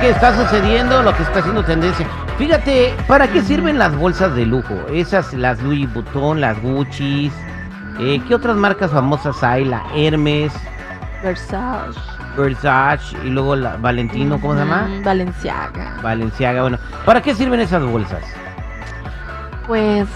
[0.00, 2.06] que está sucediendo, lo que está haciendo tendencia.
[2.38, 4.74] Fíjate, ¿para qué sirven las bolsas de lujo?
[4.92, 7.32] Esas, las Louis Vuitton, las Gucci.
[7.98, 9.64] Eh, ¿Qué otras marcas famosas hay?
[9.64, 10.52] La Hermes,
[11.22, 11.98] Versace.
[12.36, 14.88] Versace y luego la Valentino, ¿cómo se llama?
[15.04, 15.96] Balenciaga.
[16.00, 16.62] Valenciaga.
[16.62, 18.22] Bueno, ¿para qué sirven esas bolsas?
[19.66, 20.06] Pues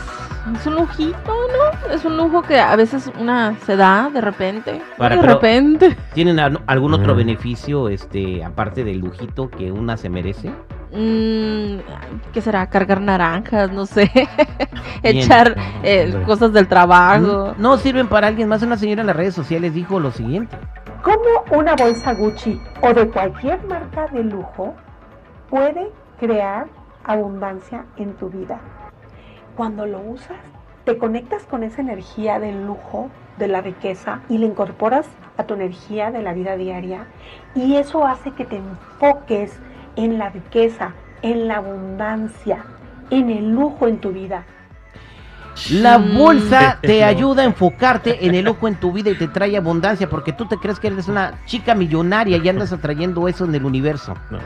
[0.54, 1.41] es un lujito.
[1.90, 4.80] Es un lujo que a veces una se da de repente.
[4.98, 5.96] Para- de repente.
[6.14, 7.16] ¿Tienen al- algún otro Mm.
[7.18, 10.50] beneficio, este, aparte del lujito que una se merece?
[10.94, 11.78] Mm,
[12.32, 12.66] ¿Qué será?
[12.68, 14.10] Cargar naranjas, no sé.
[15.02, 16.22] Echar eh, Hombre.
[16.24, 17.54] cosas del trabajo.
[17.58, 18.62] No sirven para alguien más.
[18.62, 20.56] Una señora en las redes sociales dijo lo siguiente.
[21.02, 24.74] ¿Cómo una bolsa Gucci o de cualquier marca de lujo
[25.50, 26.66] puede crear
[27.04, 28.60] abundancia en tu vida?
[29.56, 30.36] Cuando lo usas,
[30.84, 35.54] te conectas con esa energía del lujo, de la riqueza y la incorporas a tu
[35.54, 37.06] energía de la vida diaria
[37.54, 39.58] y eso hace que te enfoques
[39.96, 42.64] en la riqueza, en la abundancia,
[43.10, 44.44] en el lujo en tu vida.
[45.70, 46.18] La Mm.
[46.18, 50.08] bolsa te ayuda a enfocarte en el ojo en tu vida y te trae abundancia
[50.08, 53.64] porque tú te crees que eres una chica millonaria y andas atrayendo eso en el
[53.64, 54.14] universo.
[54.30, 54.38] No.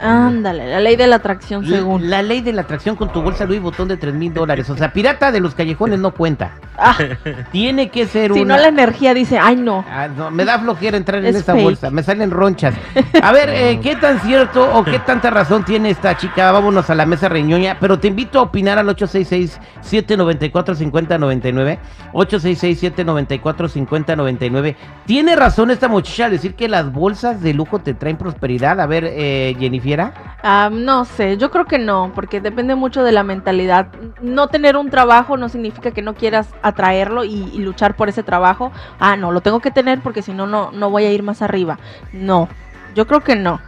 [0.00, 2.08] Ándale, la ley de la atracción según.
[2.10, 4.68] La ley de la atracción con tu bolsa Louis Vuitton de 3 mil dólares.
[4.70, 6.52] O sea, pirata de los callejones no cuenta.
[6.78, 6.96] Ah,
[7.52, 8.56] Tiene que ser si una...
[8.56, 9.84] no la energía dice, ay no.
[9.90, 11.64] Ah, no, me da flojera entrar en Es esa fake.
[11.64, 12.74] bolsa, me salen ronchas.
[13.22, 16.50] A ver, eh, ¿qué tan cierto o qué tanta razón tiene esta chica?
[16.52, 21.78] Vámonos a la mesa reñoña, pero te invito a opinar al 866-794-5099.
[22.12, 24.76] 866-794-5099.
[25.06, 28.80] ¿Tiene razón esta muchacha al decir que las bolsas de lujo te traen prosperidad?
[28.80, 29.54] A ver, eh,
[30.42, 33.88] Ah, no sé, yo creo que no, porque depende mucho de la mentalidad.
[34.20, 38.22] No tener un trabajo no significa que no quieras atraerlo y, y luchar por ese
[38.22, 38.72] trabajo.
[38.98, 41.42] Ah, no, lo tengo que tener porque si no, no, no voy a ir más
[41.42, 41.78] arriba.
[42.12, 42.48] No,
[42.94, 43.60] yo creo que no.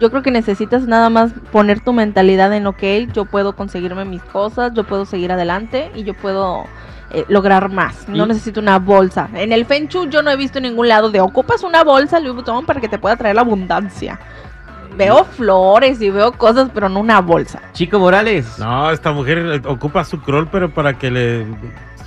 [0.00, 2.82] Yo creo que necesitas nada más poner tu mentalidad en, ok,
[3.12, 6.64] yo puedo conseguirme mis cosas, yo puedo seguir adelante y yo puedo
[7.12, 8.08] eh, lograr más.
[8.08, 9.28] No Y- necesito una bolsa.
[9.34, 12.34] En el Fenchu yo no he visto en ningún lado de ocupas una bolsa Louis
[12.34, 14.18] Vuitton para que te pueda traer la abundancia.
[14.96, 17.60] Veo flores y veo cosas, pero no una bolsa.
[17.72, 18.58] Chico Morales.
[18.58, 21.46] No, esta mujer ocupa su crawl, pero para que le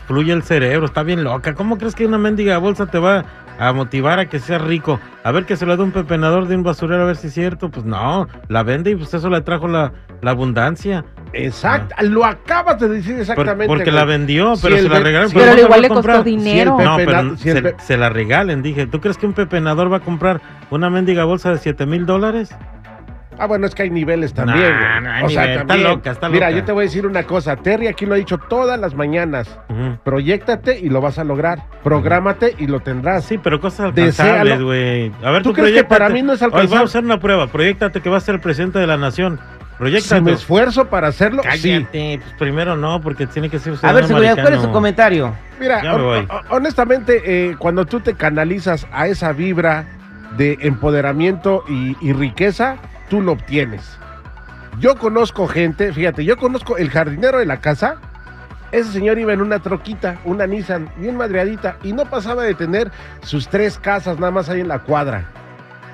[0.07, 0.85] fluya el cerebro.
[0.85, 1.53] Está bien loca.
[1.53, 3.25] ¿Cómo crees que una mendiga bolsa te va
[3.59, 4.99] a motivar a que seas rico?
[5.23, 7.33] A ver que se lo dé un pepenador de un basurero, a ver si es
[7.33, 7.69] cierto.
[7.69, 11.03] Pues no, la vende y pues eso le trajo la, la abundancia.
[11.33, 13.67] Exacto, lo acabas de decir Por- exactamente.
[13.67, 13.95] porque güey.
[13.95, 15.29] la vendió, pero se la regalaron.
[15.29, 16.23] si pero no igual le costó comprar.
[16.23, 16.77] dinero.
[16.79, 18.87] Si No, pero si se la regalen, dije.
[18.87, 20.39] ¿Tú crees que un pepenador va a comprar
[20.71, 22.55] una mendiga bolsa de 7 mil dólares?
[23.39, 24.71] Ah, bueno, es que hay niveles también.
[25.03, 25.89] Nah, hay o sea, nivel, está también.
[25.89, 26.59] loca, está Mira, loca.
[26.59, 27.55] yo te voy a decir una cosa.
[27.55, 29.47] Terry aquí lo ha dicho todas las mañanas.
[29.69, 29.97] Ujú.
[30.03, 31.59] Proyéctate y lo vas a lograr.
[31.83, 33.25] Prográmate y lo tendrás.
[33.25, 35.11] Sí, pero cosas alcanzables, güey.
[35.23, 36.75] A ver, ¿Tú tú, crees que para mí no es Hoy alcanzable?
[36.75, 37.47] vamos a hacer una prueba.
[37.47, 39.39] Proyéctate que vas a ser el presidente de la nación.
[39.39, 40.21] Si Proyéctate.
[40.21, 41.49] me esfuerzo para hacerlo, sí.
[41.49, 45.35] Cállate, pues primero no, porque tiene que ser A ver, seguridad, ¿cuál es su comentario?
[45.59, 46.19] Mira, Ya me hon- voy.
[46.27, 49.85] hon- honestamente, eh, cuando tú te canalizas a esa vibra
[50.35, 52.77] de empoderamiento y, y riqueza,
[53.09, 53.97] tú lo obtienes.
[54.79, 58.00] Yo conozco gente, fíjate, yo conozco el jardinero de la casa.
[58.71, 62.92] Ese señor iba en una troquita, una Nissan, bien madreadita, y no pasaba de tener
[63.21, 65.31] sus tres casas nada más ahí en la cuadra.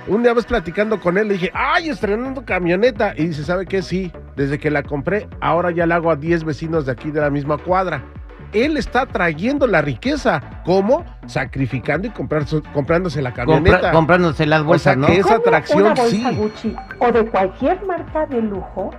[0.06, 3.14] Un día platicando con él, le dije, ¡ay, estrenando camioneta!
[3.16, 3.82] Y dice, ¿sabe qué?
[3.82, 7.22] Sí, desde que la compré, ahora ya la hago a 10 vecinos de aquí de
[7.22, 8.04] la misma cuadra.
[8.54, 10.42] Él está trayendo la riqueza.
[10.66, 11.04] ¿Cómo?
[11.26, 13.92] Sacrificando y comprándose la Compra- camioneta.
[13.92, 15.08] comprándose las O sea, bolsas, ¿no?
[15.08, 16.36] que esa ¿Cómo atracción, una bolsa sí.
[16.36, 18.92] Gucci o de cualquier marca de lujo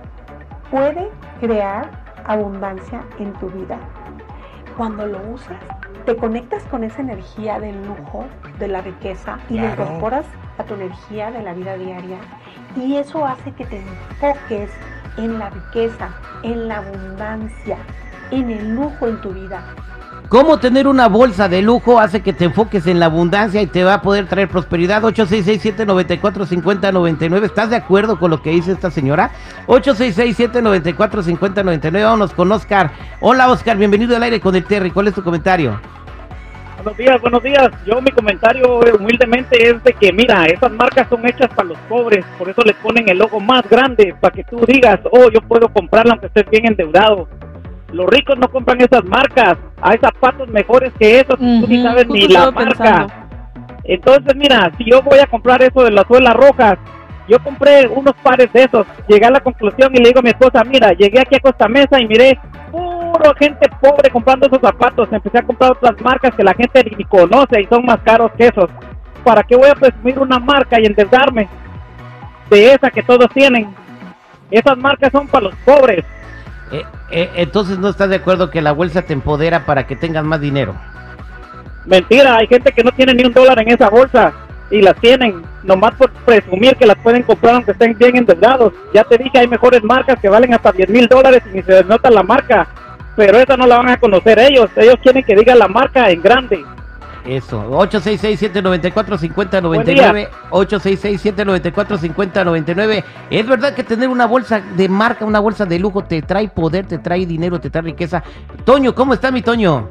[0.71, 1.09] puede
[1.39, 1.89] crear
[2.25, 3.77] abundancia en tu vida.
[4.77, 5.57] Cuando lo usas,
[6.05, 8.25] te conectas con esa energía del lujo,
[8.59, 9.83] de la riqueza y la Claro.
[9.85, 10.25] incorporas
[10.57, 12.17] a tu energía de la vida diaria.
[12.75, 14.69] Y eso hace que te enfoques
[15.17, 16.09] en la riqueza,
[16.43, 17.77] en la abundancia,
[18.31, 19.63] en el lujo en tu vida.
[20.29, 23.83] ¿Cómo tener una bolsa de lujo hace que te enfoques en la abundancia y te
[23.83, 25.03] va a poder traer prosperidad?
[25.03, 27.43] 866-794-5099.
[27.43, 29.29] ¿Estás de acuerdo con lo que dice esta señora?
[29.67, 32.03] 866-794-5099.
[32.03, 32.89] Vámonos con Oscar.
[33.21, 33.77] Hola, Oscar.
[33.77, 34.89] Bienvenido al aire con el Terry.
[34.89, 35.79] ¿Cuál es tu comentario?
[36.77, 37.69] Buenos días, buenos días.
[37.85, 41.79] Yo mi comentario eh, humildemente es de que mira, esas marcas son hechas para los
[41.89, 45.41] pobres, por eso les ponen el logo más grande, para que tú digas, oh, yo
[45.41, 47.27] puedo comprarla aunque estés bien endeudado.
[47.95, 52.27] Los ricos no compran esas marcas, hay zapatos mejores que esos, tú ni sabes justo
[52.27, 52.65] ni la marca.
[52.65, 53.13] pensando.
[53.85, 56.77] Entonces, mira, si yo voy a comprar eso de las suelas rojas,
[57.29, 58.85] yo compré unos pares de esos.
[59.07, 61.69] Llegué a la conclusión y le digo a mi esposa, mira, llegué aquí a Costa
[61.69, 62.37] Mesa y miré
[62.69, 65.07] puro gente pobre comprando esos zapatos.
[65.13, 68.47] Empecé a comprar otras marcas que la gente ni conoce y son más caros que
[68.47, 68.69] esos.
[69.23, 71.47] ¿Para qué voy a presumir una marca y endeudarme
[72.49, 73.73] de esa que todos tienen?
[74.51, 76.03] Esas marcas son para los pobres.
[76.71, 80.23] Eh, eh, entonces no estás de acuerdo que la bolsa te empodera para que tengas
[80.23, 80.75] más dinero.
[81.85, 84.33] Mentira, hay gente que no tiene ni un dólar en esa bolsa
[84.71, 88.73] y las tienen, nomás por presumir que las pueden comprar aunque estén bien endeudados.
[88.93, 91.83] Ya te dije, hay mejores marcas que valen hasta 10 mil dólares y ni se
[91.83, 92.67] nota la marca,
[93.15, 94.69] pero esa no la van a conocer ellos.
[94.75, 96.65] Ellos quieren que diga la marca en grande.
[97.25, 100.29] Eso, 866-794-5099, Buen día.
[100.51, 103.03] 866-794-5099.
[103.31, 106.85] Es verdad que tener una bolsa de marca, una bolsa de lujo, te trae poder,
[106.85, 108.21] te trae dinero, te trae riqueza.
[108.63, 109.89] Toño, ¿cómo está mi Toño?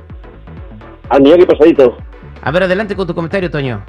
[1.09, 1.97] Al millón y pasadito.
[2.43, 3.83] A ver, adelante con tu comentario, Toño.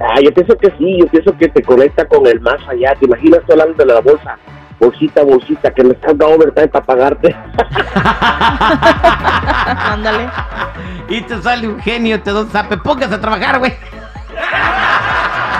[0.00, 2.94] Ah, yo pienso que sí, yo pienso que te conecta con el más allá.
[2.98, 4.38] ¿Te imaginas tú hablando de la bolsa?
[4.80, 7.36] Bolsita, bolsita, que me salga overtime para pagarte.
[9.92, 10.28] Ándale.
[11.10, 13.74] Y te sale un genio, te un zape, póngase a trabajar, güey.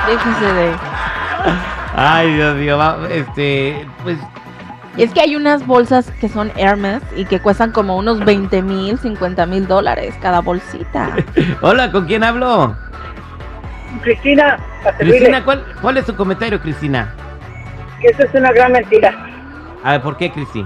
[0.06, 0.72] Déjese de.
[1.94, 4.18] Ay, Dios mío, va, este, pues,
[4.96, 8.98] Es que hay unas bolsas que son Hermes y que cuestan como unos 20 mil,
[8.98, 11.10] 50 mil dólares cada bolsita.
[11.60, 12.74] hola, ¿con quién hablo?
[14.02, 14.58] Cristina,
[14.98, 17.12] Cristina, ¿cuál, ¿cuál es tu comentario, Cristina?
[18.00, 19.14] Que eso es una gran mentira,
[19.84, 20.64] A ver, ¿por qué, Cristi?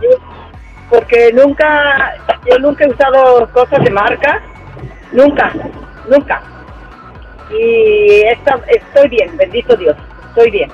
[0.90, 2.14] porque nunca,
[2.48, 4.40] yo nunca he usado cosas de marca,
[5.12, 5.52] nunca,
[6.08, 6.42] nunca.
[7.50, 9.96] Y esta, estoy bien, bendito Dios,
[10.28, 10.70] estoy bien.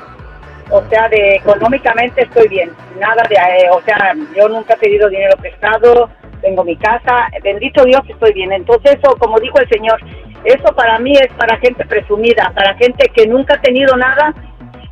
[0.71, 5.09] O sea, de económicamente estoy bien, nada de, eh, o sea, yo nunca he pedido
[5.09, 6.11] dinero prestado,
[6.43, 8.53] tengo mi casa, bendito Dios estoy bien.
[8.53, 10.01] Entonces eso, como dijo el Señor,
[10.45, 14.33] eso para mí es para gente presumida, para gente que nunca ha tenido nada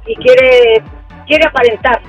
[0.07, 0.83] y quiere
[1.29, 2.01] quiere aparentar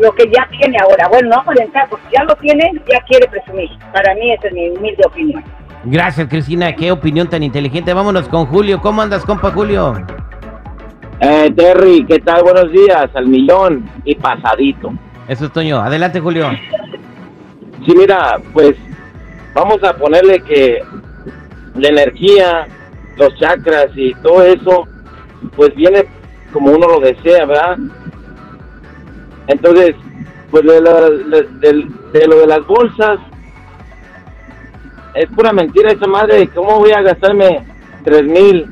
[0.00, 1.06] lo que ya tiene ahora.
[1.08, 3.70] Bueno, no aparentar, porque ya lo tiene, ya quiere presumir.
[3.92, 5.44] Para mí esa es mi humilde opinión.
[5.84, 7.92] Gracias, Cristina, qué opinión tan inteligente.
[7.92, 8.80] Vámonos con Julio.
[8.80, 9.94] ¿Cómo andas, compa Julio?
[11.20, 12.42] Eh, Terry, ¿qué tal?
[12.42, 14.92] Buenos días, al millón y pasadito.
[15.28, 15.80] Eso es Toño.
[15.80, 16.50] Adelante, Julio.
[17.84, 18.74] Sí, mira, pues
[19.54, 20.78] vamos a ponerle que
[21.74, 22.66] la energía,
[23.16, 24.88] los chakras y todo eso,
[25.56, 26.04] pues viene
[26.52, 27.78] como uno lo desea, ¿verdad?
[29.48, 29.94] Entonces,
[30.50, 33.18] pues de, la- de- de- de lo de las bolsas,
[35.14, 36.48] es pura mentira esa madre.
[36.54, 37.64] ¿Cómo voy a gastarme
[38.04, 38.66] tres mil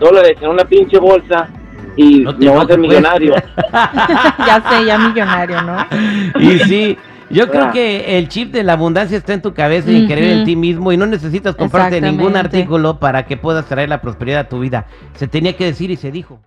[0.00, 1.48] dólares en una pinche bolsa
[1.96, 2.78] y No me voy a pues.
[2.78, 3.34] millonario?
[3.72, 5.76] ya sé, ya millonario, ¿no?
[6.40, 6.98] Y sí,
[7.30, 10.38] yo creo que el chip de la abundancia está en tu cabeza y en creer
[10.38, 14.40] en ti mismo y no necesitas comprarte ningún artículo para que puedas traer la prosperidad
[14.40, 14.86] a tu vida.
[15.14, 16.40] Se tenía que decir y se dijo.